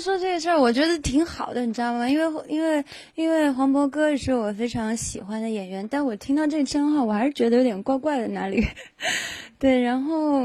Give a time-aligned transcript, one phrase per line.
[0.00, 2.08] 说这个事儿，我觉得挺好的，你知道吗？
[2.08, 8.64] 因为因为因为黄渤哥是我非常喜欢的演员，但我听到这个称号，我还是觉得有点怪怪的哪里。
[9.58, 10.40] 对，然后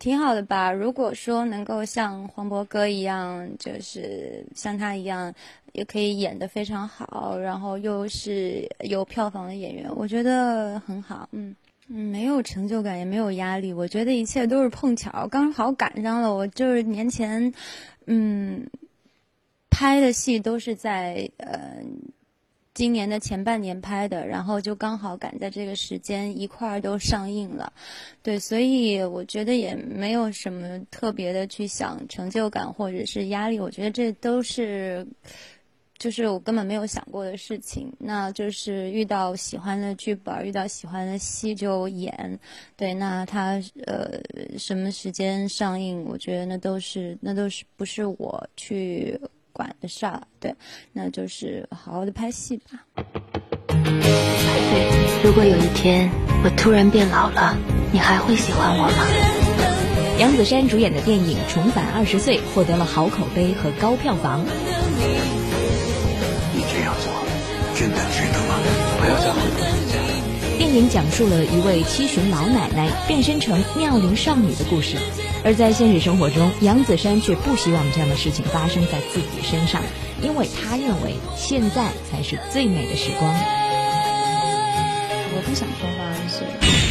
[0.00, 0.72] 挺好的吧？
[0.72, 5.32] 如果说能够像黄渤哥一样，就是像他一样，
[5.72, 11.28] 也可以演得非常好，然后又是有票房的演员，我觉得很好。
[11.32, 11.54] 嗯
[11.90, 16.34] 嗯，没有成就感，也没有压力，我觉得一切都是碰巧，刚好赶上了。
[16.34, 17.50] 我就是年前，
[18.06, 18.66] 嗯，
[19.78, 21.84] 拍的戏都是在呃。
[22.74, 27.72] 今年的前半年拍的，然后就刚好赶在这个时间一块儿都上映了，
[28.22, 35.04] 对，所以我觉得也没有什么特别的去想成就感或者是压力，我觉得这都是，
[35.98, 37.92] 就是我根本没有想过的事情。
[37.98, 42.38] 那就是遇到喜欢的剧本，遇到喜欢的戏就演，
[42.76, 44.20] 对，那他呃
[44.56, 49.20] 什么时间上映，我觉得那都是那都是不是我去。
[49.78, 50.54] 管的事儿，对，
[50.92, 52.80] 那就是好好的拍戏吧。
[55.22, 56.10] 如果有一天
[56.44, 57.56] 我突然变老了，
[57.92, 58.92] 你还会喜欢我吗？
[60.18, 64.44] 杨子姗主演的电影《重返二十岁》获得了好口碑和高票房。
[66.54, 67.12] 你这样做
[67.76, 68.58] 真的值得吗？
[68.98, 69.97] 不要再回头是岸。
[70.68, 74.98] 电影讲述了一位七旬老奶奶变身成妙龄少女的故事。
[75.42, 79.80] 而在现实生活中，杨子姗却不希望这样的事情发生在自己身上，
[80.20, 83.34] 因为她认为现在才是最美的时光。
[85.32, 86.87] 我不想说话，是。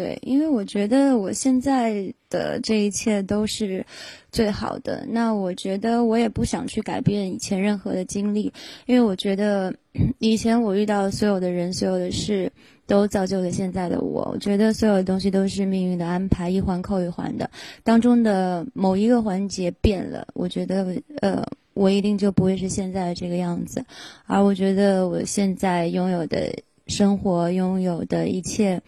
[0.00, 3.84] 对，因为我觉得我现在的这一切都是
[4.32, 5.04] 最好的。
[5.06, 8.50] 那我觉得我也不想去改变以前任何的经历，
[8.86, 9.74] 因为我觉得
[10.20, 12.50] 以前我遇到所有的人、所有的事。
[12.90, 14.28] 都造就了现在的我。
[14.32, 17.48] 我觉得所有的东西都是命运的安排，一环扣一环的。
[17.84, 23.84] 当中的某一个环节变了，我觉得，呃，我一定就不会是现在的这个样子。
[24.26, 26.52] 而我觉得我现在拥有的
[26.88, 28.82] 生活，拥有的一切，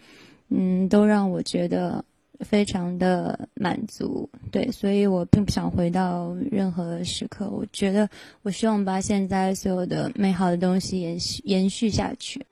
[0.49, 2.03] 嗯，都让我觉得
[2.39, 4.29] 非常的满足。
[4.51, 7.49] 对，所以我并不想回到任何时刻。
[7.49, 8.09] 我觉得，
[8.41, 12.45] 我希望把现在所有的美好的东西延续延续下去。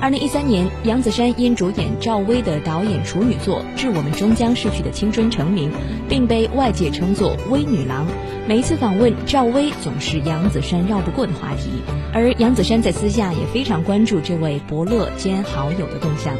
[0.00, 5.72] 二零一三年，杨子姗因主演赵薇的导演处女作《致我们终将逝去的青春》成名，
[6.08, 8.06] 并被外界称作“薇女郎”。
[8.48, 11.68] 每一次访问，赵薇总是杨子姗绕不过的话题，
[12.14, 16.34] 而杨子姗在私下也非常关注这位伯乐兼好友的动向。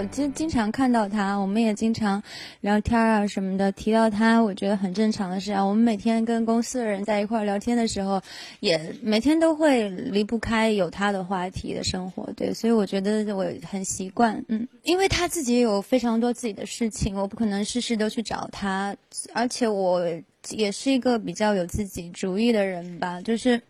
[0.00, 2.22] 我经经常看到他，我们也经常
[2.62, 5.62] 聊天啊什么的，提到他，我觉得很正常的事啊。
[5.62, 8.18] 我们每天跟公司的人在一块聊天的时候，
[8.60, 18.96] 也每天都会离不开有他的话题的生活，对，所以我觉得我很习惯，嗯，因为他自己有非常多自己的事情，我不可能事事都去找他，
[19.34, 20.02] 而且我
[20.48, 23.60] 也是一个比较有自己主意的人吧，就是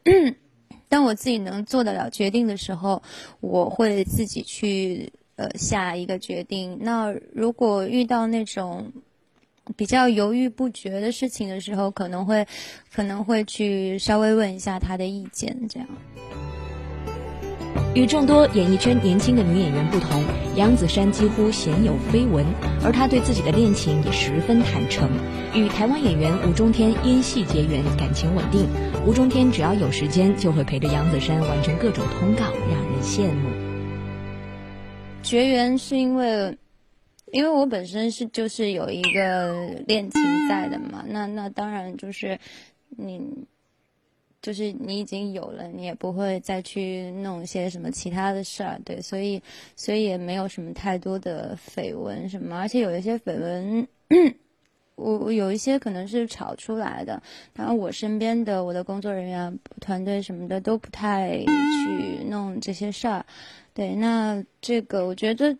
[0.88, 3.02] 当我自己能做得了决定的时候，
[3.40, 5.12] 我会自己去。
[5.40, 6.76] 呃，下一个决定。
[6.82, 8.92] 那如果遇到那种
[9.74, 12.46] 比较犹豫不决的事情的时候，可能会
[12.92, 15.88] 可能会去稍微问一下他的意见，这样。
[17.94, 20.22] 与众多演艺圈年轻的女演员不同，
[20.56, 22.44] 杨子姗几乎鲜有绯闻，
[22.84, 25.08] 而她对自己的恋情也十分坦诚。
[25.54, 28.68] 与台湾演员吴中天因戏结缘，感情稳定。
[29.06, 33.69] 吴中天只要有时间，就会陪着杨子姗完成各种通告，让人羡慕。
[35.30, 36.58] 学员是因为，
[37.30, 42.36] 因为我本身是就是有一个恋情在的嘛，那那当然就是
[42.88, 43.46] 你，
[44.42, 49.40] 就是你已经有了，你也不会再去弄一些什么其他的事儿，对，所以
[49.76, 53.86] 所以也没有什么太多的绯闻什么，而且有一些绯闻，
[55.00, 57.22] 我我有一些可能是炒出来的，
[57.54, 63.24] 然后我身边的我的工作人员、团队什么的都不太去弄这些事儿。
[63.72, 65.56] 对，那这个我觉得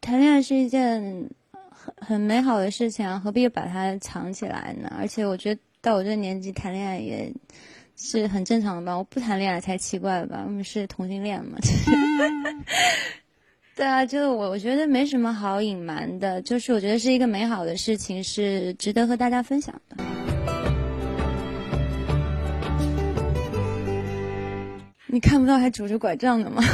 [0.00, 1.00] 谈恋爱是一件
[1.70, 4.92] 很很美好的事情啊，何必把它藏起来呢？
[4.98, 7.32] 而且我觉得到我这年纪谈恋爱也
[7.96, 11.56] 是很正常的吧，我不谈恋爱才奇怪吧，我们是同性恋嘛。
[13.74, 19.96] 对啊，就我我觉得没什么好隐瞒的，就是我觉得是一个美好的事情，是值得和大家分享的。
[25.06, 26.62] 你看不到还拄着拐杖的吗？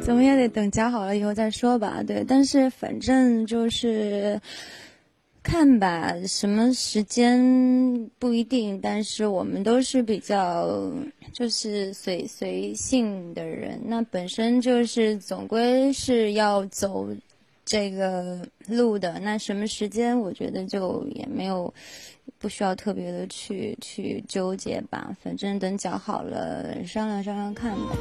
[0.00, 2.02] 怎么也得等夹好了以后再说吧。
[2.04, 4.40] 对，但是反正就是。
[5.50, 10.88] 看吧，什么时间不一定，但是我们都是比较
[11.32, 17.08] 就是随随性的人，那本身就是总归是要走
[17.64, 21.74] 这个路的，那什么时间，我觉得就也没有
[22.38, 27.96] 不需要特别的去去纠结吧，反正等脚好了商量商量看吧。